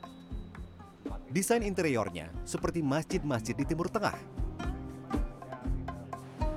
Desain 1.27 1.59
interiornya 1.59 2.31
seperti 2.47 2.79
masjid-masjid 2.79 3.51
di 3.51 3.67
Timur 3.67 3.91
Tengah. 3.91 4.15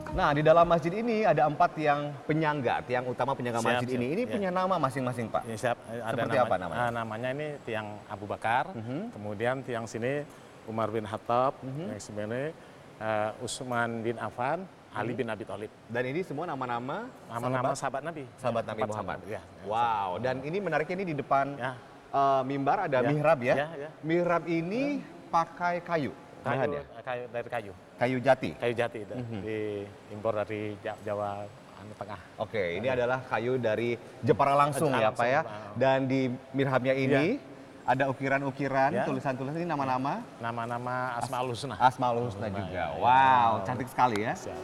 Nah, 0.08 0.30
di 0.30 0.42
dalam 0.42 0.66
masjid 0.66 0.94
ini 0.94 1.22
ada 1.22 1.46
empat 1.46 1.74
tiang 1.74 2.14
penyangga, 2.26 2.82
tiang 2.86 3.06
utama 3.06 3.34
penyangga 3.34 3.58
Siap, 3.58 3.70
masjid 3.74 3.88
siap. 3.88 3.98
ini. 3.98 4.06
Ini 4.14 4.22
Ya. 4.24 4.30
punya 4.30 4.50
nama 4.50 4.74
masing-masing, 4.76 5.26
Pak. 5.30 5.42
Ini 5.46 5.56
siap, 5.56 5.78
ada 5.84 6.14
Seperti 6.14 6.34
nama- 6.34 6.46
apa 6.46 6.56
namanya? 6.56 6.78
ah, 6.78 6.90
namanya 6.90 7.28
ini 7.34 7.46
tiang 7.62 7.86
Abu 8.06 8.24
Bakar, 8.24 8.70
Mhm. 8.70 9.14
kemudian 9.14 9.56
tiang 9.62 9.84
sini 9.84 10.22
Umar 10.64 10.90
bin 10.90 11.02
Khattab, 11.04 11.58
Mhm. 11.58 11.84
yang 11.90 11.98
sebenarnya 12.00 12.50
eh, 12.98 13.30
Utsman 13.38 14.02
bin 14.02 14.18
Affan, 14.18 14.66
Ali 14.98 15.12
bin 15.14 15.26
Abi 15.26 15.44
Thalib. 15.44 15.70
Dan 15.86 16.02
ini 16.04 16.20
semua 16.20 16.44
nama-nama 16.44 17.06
Nama-nama 17.30 17.70
sahabat- 17.70 17.78
sahabat 17.78 18.02
Nabi. 18.02 18.24
sahabat 18.36 18.64
Nabi 18.66 18.80
Empat 18.82 18.90
Muhammad. 18.90 19.18
sahabat, 19.22 19.34
ya. 19.38 19.40
Wow, 19.64 20.10
dan 20.18 20.36
ini 20.42 20.58
menariknya 20.58 20.94
ini 20.98 21.06
di 21.08 21.16
depan 21.16 21.46
Ya. 21.54 21.72
eh, 22.10 22.42
mimbar 22.42 22.78
ada 22.84 22.98
Ya. 23.00 23.08
mihrab 23.08 23.38
ya. 23.40 23.54
Ya, 23.54 23.68
ya. 23.78 23.90
Mihrab 24.02 24.42
ini 24.44 25.00
pakai 25.28 25.78
kayu. 25.80 26.10
Kayu, 26.38 26.54
bahannya. 26.54 26.82
kayu 27.02 27.24
dari 27.28 27.48
kayu, 27.50 27.72
Kayu 27.98 28.16
jati. 28.18 28.50
kayu 28.54 28.72
jati 28.72 28.98
itu, 29.02 29.14
Mhm. 29.14 29.40
diimpor 29.42 30.32
dari 30.36 30.78
Ja- 30.80 30.96
Jawa 31.02 31.44
anu, 31.76 31.92
Tengah. 31.94 32.20
Oke, 32.38 32.78
ini 32.78 32.86
adalah 32.86 33.20
kayu 33.22 33.58
dari 33.58 33.98
Jepara 34.22 34.54
langsung 34.54 34.88
ya, 34.88 35.10
Langsung, 35.10 35.18
Pak 35.18 35.28
ya. 35.28 35.40
Pak. 35.42 35.74
Dan 35.76 35.98
di 36.06 36.20
mirhabnya 36.52 36.94
ini 36.94 37.42
ada 37.88 38.04
ukiran-ukiran, 38.12 38.92
Ya. 38.92 39.04
tulisan-tulisan 39.08 39.64
ini 39.64 39.68
nama-nama 39.68 40.20
Nama-nama 40.36 41.16
Asmaul 41.16 41.56
Husna. 41.56 41.72
Asmaul 41.80 42.28
Husna 42.28 42.52
juga. 42.52 42.68
ya, 42.68 42.92
ya. 42.92 43.00
Wow, 43.00 43.64
cantik 43.64 43.88
sekali 43.88 44.28
ya. 44.28 44.36
Siap. 44.36 44.60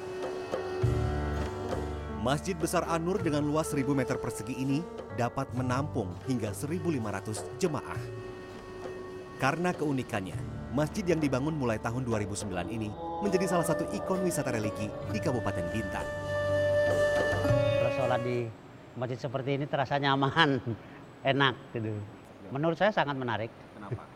Masjid 2.21 2.57
Besar 2.57 2.85
An-Nur 2.85 3.21
dengan 3.21 3.45
luas 3.45 3.69
1000 3.69 3.93
meter 3.93 4.17
persegi 4.17 4.57
ini 4.57 4.81
dapat 5.17 5.49
menampung 5.53 6.13
hingga 6.25 6.53
1500 6.53 7.45
jemaah. 7.57 8.01
Karena 9.37 9.73
keunikannya, 9.73 10.37
masjid 10.73 11.05
yang 11.05 11.21
dibangun 11.21 11.53
mulai 11.53 11.77
tahun 11.77 12.05
2009 12.05 12.49
ini 12.69 12.89
menjadi 13.21 13.45
salah 13.45 13.67
satu 13.67 13.85
ikon 13.93 14.25
wisata 14.25 14.53
religi 14.53 14.89
di 15.13 15.19
Kabupaten 15.21 15.69
Bintan. 15.69 16.07
Kalau 17.77 17.93
sholat 17.93 18.21
di 18.25 18.49
masjid 18.97 19.21
seperti 19.21 19.61
ini 19.61 19.65
terasa 19.69 20.01
nyaman, 20.01 20.65
enak 21.33 21.55
gitu. 21.77 21.93
Menurut 22.55 22.79
saya 22.79 22.95
sangat 22.95 23.19
menarik. 23.19 23.51
Kenapa? 23.75 24.07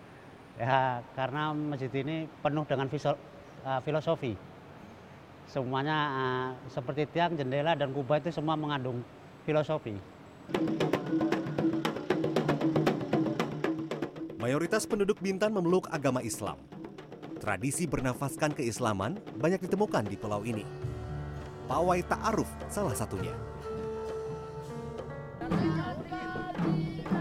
Ya 0.58 1.06
karena 1.14 1.54
masjid 1.54 1.86
ini 2.02 2.26
penuh 2.42 2.66
dengan 2.66 2.90
viso- 2.90 3.14
uh, 3.62 3.78
filosofi. 3.78 4.34
Semuanya 5.46 5.96
uh, 6.10 6.48
seperti 6.66 7.06
tiang, 7.14 7.38
jendela 7.38 7.78
dan 7.78 7.94
kubah 7.94 8.18
itu 8.18 8.34
semua 8.34 8.58
mengandung 8.58 9.06
filosofi. 9.46 9.94
Mayoritas 14.42 14.82
penduduk 14.82 15.22
Bintan 15.22 15.54
memeluk 15.54 15.86
agama 15.94 16.26
Islam. 16.26 16.58
Tradisi 17.38 17.86
bernafaskan 17.86 18.50
keislaman 18.50 19.22
banyak 19.38 19.62
ditemukan 19.62 20.10
di 20.10 20.18
pulau 20.18 20.42
ini. 20.42 20.66
Pawai 21.70 22.02
Ta'aruf 22.02 22.50
salah 22.66 22.98
satunya. 22.98 23.30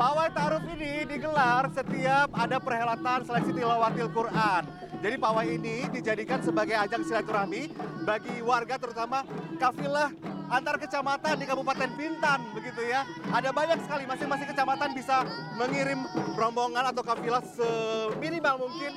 Pawai 0.08 0.32
Ta'aruf 0.32 0.64
ini 0.72 1.04
digelar 1.04 1.68
setiap 1.68 2.32
ada 2.32 2.64
perhelatan 2.64 3.28
seleksi 3.28 3.52
tilawatil 3.52 4.08
Quran. 4.16 4.64
Jadi 5.04 5.16
pawai 5.20 5.44
ini 5.44 5.84
dijadikan 5.92 6.40
sebagai 6.40 6.80
ajang 6.80 7.04
silaturahmi 7.04 7.76
bagi 8.08 8.40
warga 8.40 8.80
terutama 8.80 9.28
kafilah 9.60 10.08
antar 10.48 10.76
kecamatan 10.80 11.36
di 11.40 11.46
Kabupaten 11.46 11.90
Bintan 11.96 12.40
begitu 12.56 12.82
ya. 12.88 13.04
Ada 13.32 13.52
banyak 13.52 13.84
sekali 13.84 14.04
masing-masing 14.08 14.48
kecamatan 14.52 14.90
bisa 14.96 15.28
mengirim 15.60 16.08
rombongan 16.40 16.92
atau 16.92 17.04
kafilah 17.04 17.44
seminimal 17.44 18.68
mungkin 18.68 18.92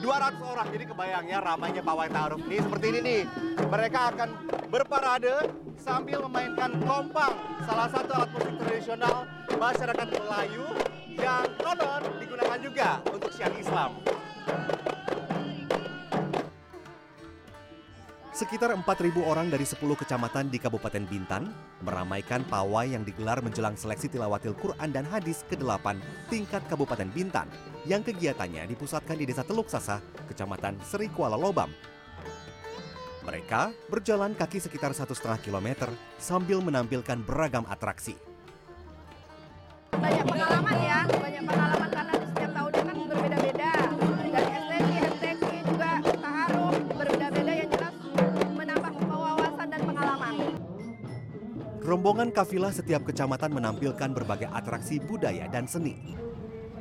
200 0.00 0.40
orang. 0.40 0.66
Jadi 0.72 0.84
kebayangnya 0.88 1.38
ramainya 1.40 1.82
pawai 1.84 2.08
Ta'aruf 2.08 2.40
ini 2.48 2.58
seperti 2.60 2.86
ini 2.92 3.00
nih. 3.04 3.22
Mereka 3.68 4.00
akan 4.16 4.28
berparade 4.72 5.48
sambil 5.80 6.24
memainkan 6.24 6.72
kompang, 6.88 7.36
salah 7.68 7.88
satu 7.92 8.10
alat 8.16 8.30
musik 8.32 8.54
tradisional 8.64 9.28
masyarakat 9.60 10.08
Melayu 10.08 10.66
yang 11.14 11.46
konon 11.60 12.02
digunakan 12.18 12.58
juga 12.58 12.88
untuk 13.12 13.30
syiar 13.32 13.52
Islam. 13.54 13.92
Sekitar 18.34 18.74
4.000 18.74 19.14
orang 19.22 19.46
dari 19.46 19.62
10 19.62 19.78
kecamatan 19.78 20.50
di 20.50 20.58
Kabupaten 20.58 21.06
Bintan 21.06 21.54
meramaikan 21.86 22.42
pawai 22.42 22.90
yang 22.90 23.06
digelar 23.06 23.38
menjelang 23.38 23.78
seleksi 23.78 24.10
tilawatil 24.10 24.58
Quran 24.58 24.90
dan 24.90 25.06
hadis 25.06 25.46
ke-8 25.46 26.02
tingkat 26.26 26.66
Kabupaten 26.66 27.06
Bintan 27.14 27.46
yang 27.86 28.02
kegiatannya 28.02 28.66
dipusatkan 28.74 29.22
di 29.22 29.30
Desa 29.30 29.46
Teluk 29.46 29.70
Sasa, 29.70 30.02
Kecamatan 30.26 30.82
Seri 30.82 31.14
Kuala 31.14 31.38
Lobam. 31.38 31.70
Mereka 33.22 33.70
berjalan 33.86 34.34
kaki 34.34 34.58
sekitar 34.58 34.90
satu 34.98 35.14
setengah 35.14 35.38
kilometer 35.38 35.86
sambil 36.18 36.58
menampilkan 36.58 37.22
beragam 37.22 37.62
atraksi. 37.70 38.18
banyak 39.94 40.26
pengalaman 40.26 40.76
ya, 40.82 41.06
banyak 41.06 41.42
pengalaman 41.46 41.63
Rombongan 51.94 52.34
kafilah 52.34 52.74
setiap 52.74 53.06
kecamatan 53.06 53.54
menampilkan 53.54 54.10
berbagai 54.10 54.50
atraksi 54.50 54.98
budaya 54.98 55.46
dan 55.46 55.70
seni. 55.70 55.94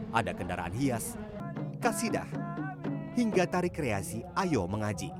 Ada 0.09 0.33
kendaraan 0.33 0.73
hias, 0.73 1.21
kasidah, 1.77 2.25
hingga 3.13 3.45
tari 3.45 3.69
kreasi 3.69 4.25
Ayo 4.33 4.65
Mengaji. 4.65 5.13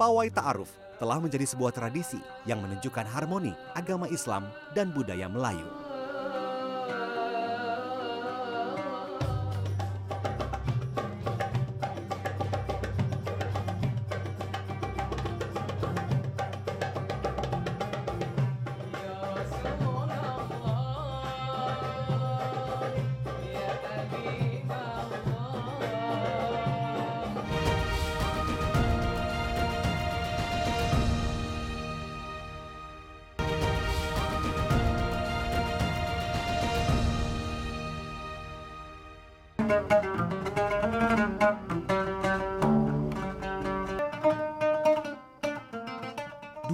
Pawai 0.00 0.32
Ta'aruf 0.32 0.72
telah 0.96 1.20
menjadi 1.20 1.44
sebuah 1.44 1.76
tradisi 1.76 2.16
yang 2.48 2.64
menunjukkan 2.64 3.04
harmoni 3.04 3.52
agama 3.76 4.08
Islam 4.08 4.48
dan 4.72 4.96
budaya 4.96 5.28
Melayu. 5.28 5.81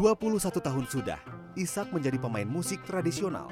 Dua 0.09 0.17
puluh 0.17 0.41
satu 0.41 0.57
tahun 0.57 0.89
sudah, 0.89 1.21
Ishak 1.53 1.93
menjadi 1.93 2.17
pemain 2.17 2.49
musik 2.49 2.81
tradisional. 2.89 3.45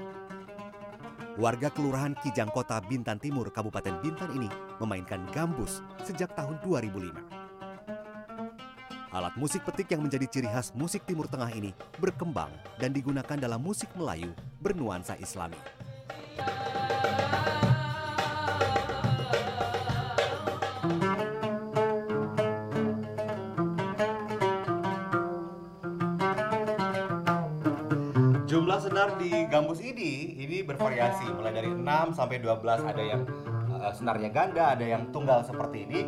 Warga 1.36 1.68
Kelurahan 1.68 2.16
Kijang 2.24 2.48
Kota 2.48 2.80
Bintan 2.80 3.20
Timur, 3.20 3.52
Kabupaten 3.52 4.00
Bintan 4.00 4.32
ini 4.32 4.48
memainkan 4.80 5.20
gambus 5.36 5.84
sejak 6.00 6.32
tahun 6.32 6.56
2005. 6.64 7.12
Alat 9.12 9.36
musik 9.36 9.68
petik 9.68 9.92
yang 9.92 10.08
menjadi 10.08 10.24
ciri 10.32 10.48
khas 10.48 10.72
musik 10.72 11.04
Timur 11.04 11.28
Tengah 11.28 11.52
ini 11.52 11.76
berkembang 12.00 12.48
dan 12.80 12.88
digunakan 12.88 13.36
dalam 13.36 13.60
musik 13.60 13.92
Melayu 13.92 14.32
bernuansa 14.64 15.12
Islami. 15.20 15.60
Di 29.16 29.30
gambus 29.46 29.80
ini 29.80 30.10
ini 30.36 30.60
bervariasi 30.60 31.26
mulai 31.30 31.52
dari 31.52 31.68
6 31.68 31.82
sampai 32.12 32.36
12 32.38 32.84
ada 32.84 33.02
yang 33.02 33.22
eh, 33.72 33.92
senarnya 33.92 34.30
ganda, 34.30 34.72
ada 34.72 34.84
yang 34.84 35.08
tunggal 35.10 35.42
seperti 35.42 35.84
ini. 35.84 36.00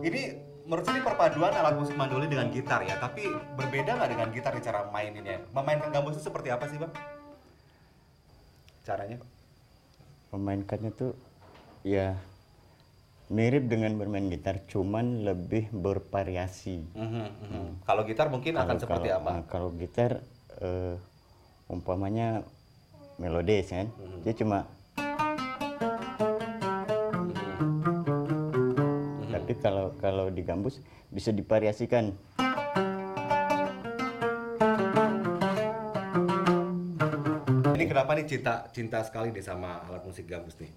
Ini 0.00 0.22
menurut 0.64 0.84
saya 0.84 0.98
ini 0.98 1.02
perpaduan 1.02 1.50
alat 1.50 1.74
musik 1.74 1.94
mandolin 1.94 2.28
dengan 2.28 2.50
gitar 2.50 2.82
ya, 2.82 2.98
tapi 2.98 3.24
berbeda 3.54 3.94
nggak 3.94 4.10
dengan 4.10 4.28
gitar 4.30 4.52
di 4.52 4.60
cara 4.60 4.86
maininnya? 4.86 5.40
Memainkan 5.50 5.90
gambus 5.90 6.18
itu 6.18 6.26
seperti 6.26 6.48
apa 6.50 6.66
sih 6.66 6.76
bang? 6.76 6.92
Caranya? 8.84 9.18
memainkannya 10.28 10.92
tuh 10.92 11.16
ya 11.80 12.12
mirip 13.28 13.64
dengan 13.64 13.96
bermain 13.96 14.28
gitar, 14.28 14.60
cuman 14.68 15.24
lebih 15.24 15.72
bervariasi. 15.72 16.84
Kalau 17.80 18.02
gitar 18.04 18.28
mungkin 18.28 18.60
akan 18.60 18.76
Kalau- 18.76 18.76
seperti 18.78 19.08
kalau- 19.08 19.20
apa? 19.24 19.30
eh, 19.32 19.44
Kalau 19.48 19.68
gitar 19.72 20.10
eh, 20.60 20.94
umpamanya 21.68 22.40
melodis 23.20 23.68
kan, 23.68 23.86
Mhm. 23.92 24.18
dia 24.24 24.32
cuma. 24.32 24.64
Tapi 29.28 29.52
kalau 29.60 29.92
kalau 30.00 30.26
di 30.32 30.40
gambus 30.42 30.80
bisa 31.08 31.28
divariasikan. 31.30 32.12
Ini 37.78 37.84
kenapa 37.86 38.16
nih 38.16 38.26
cinta 38.26 38.66
cinta 38.72 38.98
sekali 39.04 39.30
deh 39.30 39.44
sama 39.44 39.84
alat 39.86 40.02
musik 40.02 40.26
gambus 40.26 40.56
nih? 40.58 40.72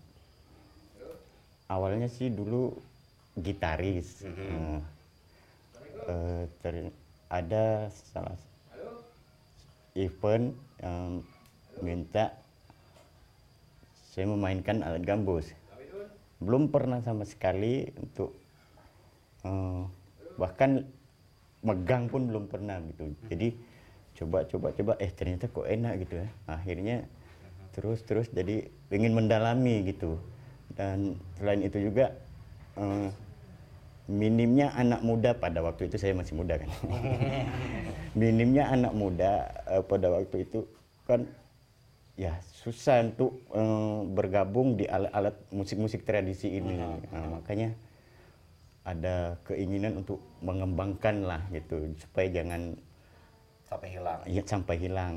Awalnya 1.72 2.12
sih 2.12 2.28
dulu 2.28 2.76
gitaris. 3.40 4.22
Mhm. 4.28 4.36
Eh, 4.36 4.80
eh, 6.12 6.44
ter- 6.60 6.96
ada 7.32 7.88
salah 8.12 8.36
event 9.96 10.56
yang 10.80 11.22
minta 11.84 12.32
saya 14.12 14.28
memainkan 14.28 14.84
alat 14.84 15.04
gambus. 15.08 15.52
Belum 16.42 16.68
pernah 16.68 17.00
sama 17.00 17.24
sekali 17.24 17.88
untuk 17.96 18.36
eh, 19.48 19.82
bahkan 20.36 20.84
megang 21.62 22.12
pun 22.12 22.28
belum 22.28 22.50
pernah 22.52 22.82
gitu. 22.92 23.14
Jadi 23.32 23.56
coba 24.20 24.44
coba 24.46 24.68
coba 24.76 24.94
eh 25.00 25.12
ternyata 25.14 25.48
kok 25.48 25.68
enak 25.68 26.04
gitu 26.08 26.20
ya. 26.20 26.28
Akhirnya 26.50 27.08
terus 27.72 28.04
terus 28.04 28.28
jadi 28.34 28.68
ingin 28.92 29.16
mendalami 29.16 29.88
gitu. 29.88 30.20
Dan 30.76 31.16
selain 31.40 31.64
itu 31.64 31.78
juga 31.80 32.12
eh, 32.76 33.10
minimnya 34.12 34.76
anak 34.76 35.02
muda 35.08 35.32
pada 35.38 35.64
waktu 35.64 35.88
itu 35.88 35.96
saya 35.96 36.12
masih 36.12 36.36
muda 36.36 36.60
kan. 36.60 36.68
minimnya 38.16 38.68
anak 38.68 38.94
muda 38.96 39.48
eh, 39.68 39.84
pada 39.84 40.08
waktu 40.12 40.44
itu 40.44 40.68
kan 41.08 41.24
ya 42.20 42.36
susah 42.62 43.08
untuk 43.08 43.40
eh, 43.56 44.00
bergabung 44.12 44.76
di 44.76 44.86
alat-alat 44.86 45.36
musik-musik 45.56 46.04
tradisi 46.04 46.60
ini. 46.60 46.78
Nah, 46.78 47.40
makanya 47.40 47.72
ada 48.82 49.38
keinginan 49.46 50.02
untuk 50.02 50.18
mengembangkan 50.42 51.22
lah 51.24 51.42
gitu 51.54 51.94
supaya 52.02 52.28
jangan 52.34 52.74
Sampai 53.72 53.88
hilang. 53.96 54.20
ya, 54.28 54.44
sampai 54.44 54.76
hilang. 54.76 55.14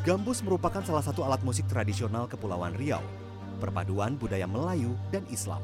Gambus 0.00 0.40
merupakan 0.40 0.80
salah 0.80 1.04
satu 1.04 1.28
alat 1.28 1.44
musik 1.44 1.68
tradisional 1.68 2.24
Kepulauan 2.24 2.72
Riau, 2.72 3.04
perpaduan 3.60 4.16
budaya 4.16 4.48
Melayu 4.48 4.96
dan 5.12 5.20
Islam. 5.28 5.60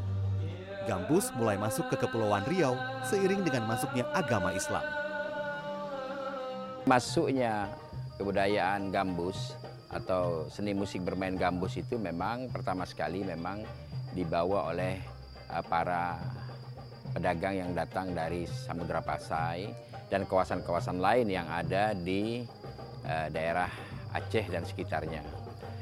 Gambus 0.84 1.32
mulai 1.32 1.56
masuk 1.56 1.88
ke 1.88 1.96
Kepulauan 1.96 2.44
Riau 2.44 2.76
seiring 3.08 3.40
dengan 3.48 3.64
masuknya 3.64 4.04
agama 4.12 4.52
Islam. 4.52 4.84
Masuknya 6.86 7.66
kebudayaan 8.14 8.94
gambus 8.94 9.58
atau 9.90 10.46
seni 10.46 10.70
musik 10.70 11.02
bermain 11.02 11.34
gambus 11.34 11.74
itu 11.74 11.98
memang 11.98 12.46
pertama 12.46 12.86
sekali 12.86 13.26
memang 13.26 13.66
dibawa 14.14 14.70
oleh 14.70 15.02
uh, 15.50 15.66
para 15.66 16.14
pedagang 17.10 17.58
yang 17.58 17.70
datang 17.74 18.14
dari 18.14 18.46
Samudra 18.46 19.02
Pasai 19.02 19.66
dan 20.06 20.30
kawasan-kawasan 20.30 21.02
lain 21.02 21.26
yang 21.26 21.50
ada 21.50 21.90
di 21.90 22.46
uh, 23.02 23.26
daerah 23.34 23.66
Aceh 24.14 24.46
dan 24.46 24.62
sekitarnya. 24.62 25.26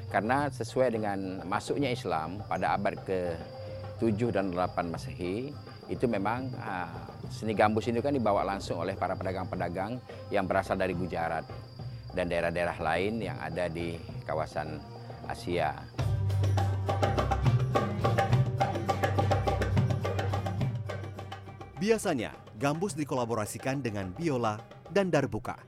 Karena 0.08 0.48
sesuai 0.48 0.88
dengan 0.88 1.44
masuknya 1.44 1.92
Islam 1.92 2.40
pada 2.48 2.80
abad 2.80 2.96
ke-7 3.04 4.32
dan 4.32 4.56
8 4.56 4.88
Masehi, 4.88 5.52
itu 5.92 6.08
memang 6.08 6.48
uh, 6.64 7.13
seni 7.34 7.50
gambus 7.50 7.90
ini 7.90 7.98
kan 7.98 8.14
dibawa 8.14 8.46
langsung 8.46 8.78
oleh 8.78 8.94
para 8.94 9.18
pedagang-pedagang 9.18 9.98
yang 10.30 10.46
berasal 10.46 10.78
dari 10.78 10.94
Gujarat 10.94 11.42
dan 12.14 12.30
daerah-daerah 12.30 12.78
lain 12.78 13.18
yang 13.18 13.34
ada 13.42 13.66
di 13.66 13.98
kawasan 14.22 14.78
Asia. 15.26 15.74
Biasanya, 21.74 22.32
gambus 22.56 22.94
dikolaborasikan 22.94 23.82
dengan 23.82 24.14
biola 24.14 24.56
dan 24.94 25.10
darbuka. 25.10 25.58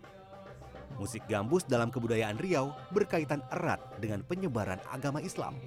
Musik 0.97 1.29
gambus 1.29 1.69
dalam 1.69 1.93
kebudayaan 1.93 2.41
Riau 2.41 2.73
berkaitan 2.89 3.45
erat 3.53 3.83
dengan 4.01 4.25
penyebaran 4.25 4.81
agama 4.89 5.21
Islam. 5.21 5.59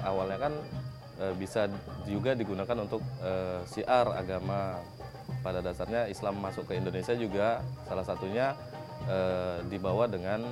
awalnya 0.00 0.50
kan 0.50 0.54
e, 1.20 1.24
bisa 1.36 1.68
juga 2.08 2.32
digunakan 2.32 2.76
untuk 2.80 3.04
e, 3.20 3.32
siar 3.68 4.08
agama. 4.16 4.80
Pada 5.40 5.64
dasarnya 5.64 6.10
Islam 6.10 6.42
masuk 6.42 6.68
ke 6.68 6.76
Indonesia 6.76 7.16
juga 7.16 7.64
salah 7.88 8.04
satunya 8.04 8.52
e, 9.06 9.18
dibawa 9.68 10.08
dengan 10.10 10.42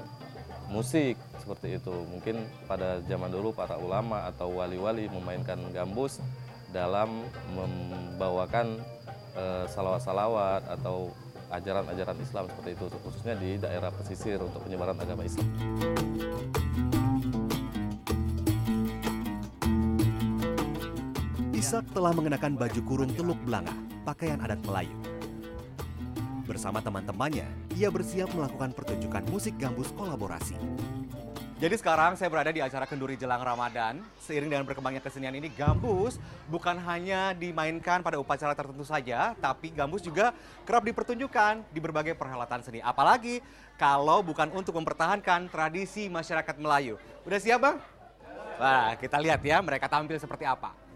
musik 0.69 1.19
seperti 1.41 1.81
itu. 1.81 1.93
Mungkin 1.93 2.45
pada 2.69 3.01
zaman 3.09 3.33
dulu 3.33 3.57
para 3.57 3.81
ulama 3.81 4.29
atau 4.29 4.53
wali-wali 4.53 5.09
memainkan 5.09 5.59
gambus 5.73 6.21
dalam 6.69 7.25
membawakan 7.57 8.81
salawat-salawat 9.71 10.67
atau 10.67 11.15
ajaran-ajaran 11.55 12.19
Islam 12.21 12.45
seperti 12.51 12.71
itu 12.77 12.85
khususnya 13.07 13.35
di 13.39 13.57
daerah 13.57 13.95
pesisir 13.95 14.37
untuk 14.43 14.61
penyebaran 14.67 14.99
agama 15.01 15.25
Islam. 15.25 15.49
Ishak 21.59 21.91
telah 21.91 22.15
mengenakan 22.15 22.55
baju 22.55 22.81
kurung 22.87 23.11
teluk 23.19 23.35
belanga, 23.43 23.75
pakaian 24.07 24.39
adat 24.39 24.63
Melayu. 24.63 24.95
Bersama 26.47 26.79
teman-temannya, 26.79 27.51
ia 27.75 27.91
bersiap 27.91 28.31
melakukan 28.31 28.71
pertunjukan 28.71 29.27
musik 29.27 29.59
gambus 29.59 29.91
kolaborasi. 29.99 30.55
Jadi 31.59 31.75
sekarang 31.75 32.15
saya 32.15 32.31
berada 32.31 32.55
di 32.55 32.63
acara 32.63 32.87
Kenduri 32.87 33.19
Jelang 33.19 33.43
Ramadan. 33.43 33.99
Seiring 34.23 34.55
dengan 34.55 34.71
berkembangnya 34.71 35.03
kesenian 35.03 35.35
ini, 35.35 35.51
gambus 35.51 36.23
bukan 36.47 36.79
hanya 36.79 37.35
dimainkan 37.35 38.07
pada 38.07 38.23
upacara 38.23 38.55
tertentu 38.55 38.87
saja, 38.87 39.35
tapi 39.43 39.75
gambus 39.75 40.07
juga 40.07 40.31
kerap 40.63 40.87
dipertunjukkan 40.87 41.75
di 41.75 41.83
berbagai 41.83 42.15
perhelatan 42.15 42.63
seni. 42.63 42.79
Apalagi 42.87 43.43
kalau 43.75 44.23
bukan 44.23 44.47
untuk 44.55 44.79
mempertahankan 44.79 45.51
tradisi 45.51 46.07
masyarakat 46.07 46.55
Melayu. 46.55 47.03
Udah 47.27 47.43
siap 47.43 47.59
bang? 47.67 47.83
Wah, 48.63 48.95
kita 48.95 49.19
lihat 49.19 49.43
ya 49.43 49.59
mereka 49.59 49.91
tampil 49.91 50.23
seperti 50.23 50.47
apa. 50.47 50.87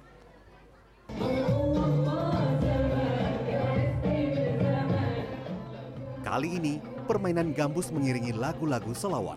Kali 6.32 6.48
ini, 6.48 6.80
permainan 7.04 7.52
gambus 7.52 7.92
mengiringi 7.92 8.32
lagu-lagu 8.32 8.88
selawat. 8.96 9.36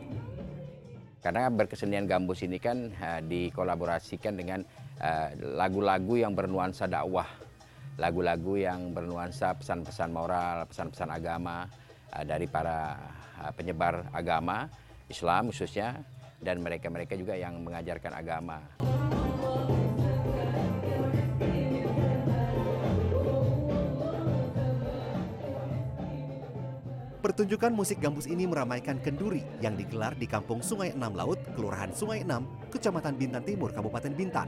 Karena 1.19 1.51
berkesenian 1.51 2.07
gambus 2.07 2.39
ini 2.39 2.55
kan 2.55 2.87
uh, 2.95 3.19
dikolaborasikan 3.19 4.39
dengan 4.39 4.63
lagu-lagu 5.59 6.15
uh, 6.15 6.21
yang 6.23 6.31
bernuansa 6.39 6.87
dakwah, 6.87 7.27
lagu-lagu 7.99 8.55
yang 8.55 8.95
bernuansa 8.95 9.59
pesan-pesan 9.59 10.07
moral, 10.15 10.71
pesan-pesan 10.71 11.11
agama 11.11 11.67
uh, 12.15 12.23
dari 12.23 12.47
para 12.47 12.95
uh, 13.43 13.51
penyebar 13.51 14.07
agama 14.15 14.71
Islam 15.11 15.51
khususnya 15.51 15.99
dan 16.39 16.63
mereka-mereka 16.63 17.19
juga 17.19 17.35
yang 17.35 17.59
mengajarkan 17.59 18.15
agama. 18.15 18.63
Pertunjukan 27.35 27.75
musik 27.75 27.99
gambus 27.99 28.31
ini 28.31 28.47
meramaikan 28.47 28.95
kenduri 29.03 29.43
yang 29.59 29.75
digelar 29.75 30.15
di 30.15 30.23
Kampung 30.23 30.63
Sungai 30.63 30.95
Enam 30.95 31.11
Laut, 31.19 31.35
Kelurahan 31.51 31.91
Sungai 31.91 32.23
Enam, 32.23 32.47
Kecamatan 32.71 33.19
Bintan 33.19 33.43
Timur, 33.43 33.75
Kabupaten 33.75 34.15
Bintan. 34.15 34.47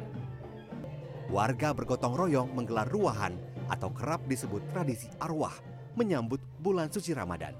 Warga 1.28 1.76
bergotong 1.76 2.16
royong 2.16 2.56
menggelar 2.56 2.88
ruahan 2.88 3.36
atau 3.68 3.92
kerap 3.92 4.24
disebut 4.32 4.64
tradisi 4.72 5.12
arwah 5.20 5.52
menyambut 6.00 6.40
bulan 6.64 6.88
suci 6.88 7.12
Ramadan. 7.12 7.52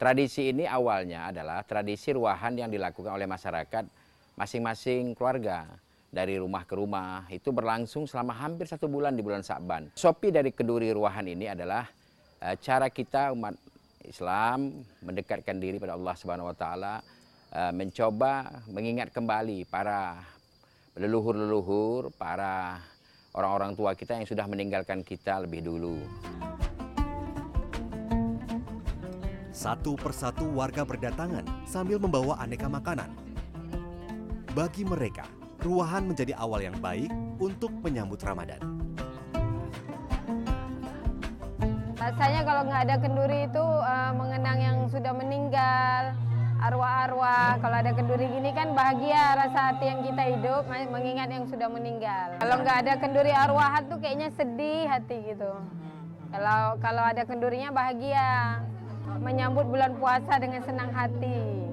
Tradisi 0.00 0.56
ini 0.56 0.64
awalnya 0.64 1.28
adalah 1.28 1.60
tradisi 1.68 2.16
ruahan 2.16 2.56
yang 2.56 2.72
dilakukan 2.72 3.12
oleh 3.12 3.28
masyarakat 3.28 3.84
masing-masing 4.32 5.12
keluarga 5.12 5.68
dari 6.10 6.34
rumah 6.36 6.66
ke 6.66 6.74
rumah 6.74 7.24
itu 7.30 7.54
berlangsung 7.54 8.04
selama 8.04 8.34
hampir 8.34 8.66
satu 8.66 8.90
bulan 8.90 9.14
di 9.14 9.22
bulan 9.22 9.46
Sa'ban. 9.46 9.94
Sopi 9.94 10.34
dari 10.34 10.50
keduri 10.50 10.90
ruahan 10.90 11.24
ini 11.30 11.46
adalah 11.46 11.86
uh, 12.42 12.54
cara 12.58 12.90
kita 12.90 13.30
umat 13.32 13.54
Islam 14.02 14.82
mendekatkan 15.06 15.56
diri 15.62 15.78
pada 15.78 15.94
Allah 15.94 16.14
Subhanahu 16.18 16.50
wa 16.50 16.56
taala 16.58 16.98
uh, 17.54 17.70
mencoba 17.70 18.62
mengingat 18.66 19.14
kembali 19.14 19.70
para 19.70 20.18
leluhur-leluhur, 20.98 22.10
para 22.18 22.82
orang-orang 23.38 23.78
tua 23.78 23.94
kita 23.94 24.18
yang 24.18 24.26
sudah 24.26 24.50
meninggalkan 24.50 25.06
kita 25.06 25.38
lebih 25.46 25.62
dulu. 25.62 26.02
Satu 29.54 29.94
persatu 29.94 30.48
warga 30.56 30.82
berdatangan 30.82 31.44
sambil 31.68 32.00
membawa 32.00 32.40
aneka 32.42 32.66
makanan. 32.66 33.12
Bagi 34.50 34.82
mereka, 34.82 35.28
ruahan 35.60 36.08
menjadi 36.08 36.32
awal 36.40 36.64
yang 36.64 36.76
baik 36.80 37.12
untuk 37.36 37.72
menyambut 37.84 38.20
Ramadan. 38.24 38.60
Rasanya 42.00 42.40
kalau 42.48 42.62
nggak 42.64 42.82
ada 42.88 42.96
kenduri 42.96 43.40
itu 43.44 43.60
uh, 43.60 44.12
mengenang 44.16 44.58
yang 44.58 44.78
sudah 44.88 45.12
meninggal, 45.12 46.16
arwah-arwah. 46.64 47.60
Kalau 47.60 47.76
ada 47.76 47.92
kenduri 47.92 48.24
gini 48.24 48.56
kan 48.56 48.72
bahagia 48.72 49.36
rasa 49.36 49.72
hati 49.72 49.84
yang 49.84 50.00
kita 50.00 50.22
hidup 50.32 50.64
mengingat 50.68 51.28
yang 51.28 51.44
sudah 51.44 51.68
meninggal. 51.68 52.40
Kalau 52.40 52.56
nggak 52.64 52.76
ada 52.88 52.92
kenduri 52.96 53.32
arwah 53.36 53.84
tuh 53.84 54.00
kayaknya 54.00 54.32
sedih 54.32 54.88
hati 54.88 55.28
gitu. 55.28 55.52
Kalau 56.32 56.80
kalau 56.80 57.04
ada 57.04 57.22
kendurinya 57.28 57.68
bahagia, 57.68 58.64
menyambut 59.20 59.68
bulan 59.68 59.92
puasa 60.00 60.40
dengan 60.40 60.64
senang 60.64 60.88
hati. 60.96 61.68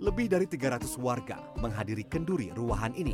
Lebih 0.00 0.32
dari 0.32 0.48
300 0.48 0.96
warga 0.96 1.44
menghadiri 1.60 2.08
kenduri 2.08 2.48
ruahan 2.56 2.96
ini. 2.96 3.12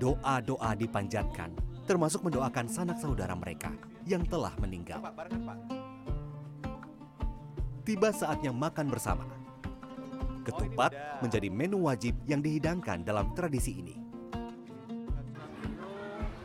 Doa-doa 0.00 0.72
dipanjatkan, 0.72 1.52
termasuk 1.84 2.24
mendoakan 2.24 2.72
sanak 2.72 2.96
saudara 2.96 3.36
mereka 3.36 3.68
yang 4.08 4.24
telah 4.24 4.56
meninggal. 4.64 5.04
Tiba 7.84 8.08
saatnya 8.16 8.48
makan 8.48 8.88
bersama. 8.88 9.28
Ketupat 10.40 11.20
menjadi 11.20 11.52
menu 11.52 11.84
wajib 11.84 12.16
yang 12.24 12.40
dihidangkan 12.40 13.04
dalam 13.04 13.36
tradisi 13.36 13.76
ini. 13.76 14.11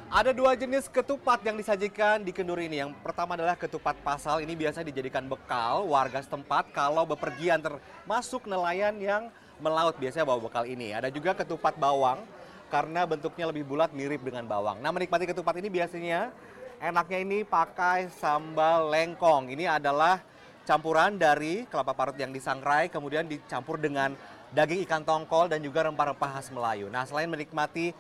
Ada 0.08 0.32
dua 0.32 0.56
jenis 0.56 0.88
ketupat 0.88 1.44
yang 1.44 1.60
disajikan 1.60 2.24
di 2.24 2.32
kendur 2.32 2.56
ini. 2.64 2.80
Yang 2.80 2.96
pertama 3.04 3.36
adalah 3.36 3.60
ketupat 3.60 3.92
pasal. 4.08 4.40
Ini 4.40 4.56
biasa 4.56 4.80
dijadikan 4.80 5.28
bekal 5.28 5.84
warga 5.84 6.24
setempat 6.24 6.72
kalau 6.72 7.04
bepergian 7.04 7.60
termasuk 7.60 8.48
nelayan 8.48 8.96
yang 9.04 9.28
melaut 9.60 10.00
biasanya 10.00 10.24
bawa 10.24 10.40
bekal 10.40 10.64
ini. 10.64 10.96
Ada 10.96 11.12
juga 11.12 11.36
ketupat 11.36 11.76
bawang 11.76 12.24
karena 12.72 13.04
bentuknya 13.04 13.52
lebih 13.52 13.68
bulat 13.68 13.92
mirip 13.92 14.24
dengan 14.24 14.48
bawang. 14.48 14.80
Nah 14.80 14.96
menikmati 14.96 15.28
ketupat 15.28 15.60
ini 15.60 15.68
biasanya 15.68 16.32
enaknya 16.80 17.20
ini 17.28 17.44
pakai 17.44 18.08
sambal 18.08 18.88
lengkong. 18.88 19.52
Ini 19.60 19.76
adalah 19.76 20.24
campuran 20.64 21.20
dari 21.20 21.68
kelapa 21.68 21.92
parut 21.92 22.16
yang 22.16 22.32
disangrai 22.32 22.88
kemudian 22.88 23.28
dicampur 23.28 23.76
dengan 23.76 24.16
daging 24.56 24.88
ikan 24.88 25.04
tongkol 25.04 25.52
dan 25.52 25.60
juga 25.60 25.84
rempah-rempah 25.84 26.40
khas 26.40 26.48
Melayu. 26.56 26.88
Nah 26.88 27.04
selain 27.04 27.28
menikmati 27.28 27.92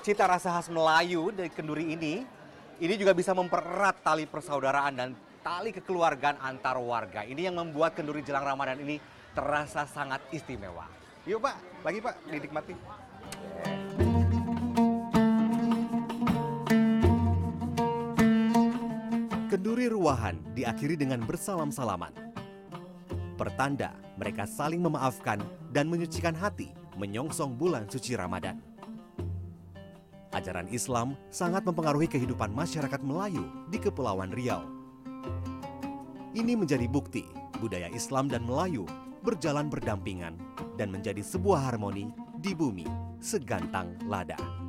cita 0.00 0.24
rasa 0.24 0.48
khas 0.56 0.72
Melayu 0.72 1.28
dari 1.28 1.52
kenduri 1.52 1.92
ini, 1.92 2.24
ini 2.80 2.94
juga 2.96 3.12
bisa 3.12 3.36
mempererat 3.36 4.00
tali 4.00 4.24
persaudaraan 4.24 4.92
dan 4.96 5.08
tali 5.44 5.76
kekeluargaan 5.76 6.40
antar 6.40 6.80
warga. 6.80 7.20
Ini 7.28 7.52
yang 7.52 7.60
membuat 7.60 7.92
kenduri 7.92 8.24
jelang 8.24 8.48
Ramadan 8.48 8.80
ini 8.80 8.96
terasa 9.36 9.84
sangat 9.84 10.24
istimewa. 10.32 10.88
Yuk 11.28 11.44
Pak, 11.44 11.84
lagi 11.84 12.00
Pak, 12.00 12.14
dinikmati. 12.32 12.74
Kenduri 19.52 19.92
ruahan 19.92 20.40
diakhiri 20.56 20.96
dengan 20.96 21.20
bersalam-salaman. 21.28 22.16
Pertanda 23.36 23.92
mereka 24.16 24.48
saling 24.48 24.80
memaafkan 24.80 25.44
dan 25.68 25.92
menyucikan 25.92 26.32
hati 26.32 26.72
menyongsong 26.96 27.56
bulan 27.56 27.88
suci 27.88 28.12
Ramadan 28.16 28.69
ajaran 30.30 30.70
Islam 30.70 31.18
sangat 31.30 31.66
mempengaruhi 31.66 32.06
kehidupan 32.06 32.54
masyarakat 32.54 33.00
Melayu 33.02 33.46
di 33.70 33.78
Kepulauan 33.78 34.30
Riau. 34.30 34.62
Ini 36.30 36.54
menjadi 36.54 36.86
bukti 36.86 37.26
budaya 37.58 37.90
Islam 37.90 38.30
dan 38.30 38.46
Melayu 38.46 38.86
berjalan 39.20 39.66
berdampingan 39.68 40.38
dan 40.78 40.88
menjadi 40.88 41.20
sebuah 41.20 41.74
harmoni 41.74 42.08
di 42.38 42.54
bumi 42.54 42.86
segantang 43.20 43.98
lada. 44.08 44.59